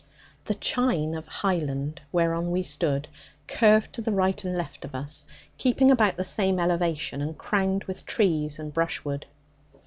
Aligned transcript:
The 0.45 0.55
chine 0.55 1.13
of 1.13 1.27
highland, 1.27 2.01
whereon 2.11 2.49
we 2.49 2.63
stood, 2.63 3.07
curved 3.45 3.93
to 3.93 4.01
the 4.01 4.11
right 4.11 4.43
and 4.43 4.57
left 4.57 4.83
of 4.83 4.95
us, 4.95 5.27
keeping 5.59 5.91
about 5.91 6.17
the 6.17 6.23
same 6.23 6.59
elevation, 6.59 7.21
and 7.21 7.37
crowned 7.37 7.83
with 7.83 8.07
trees 8.07 8.57
and 8.57 8.73
brushwood. 8.73 9.27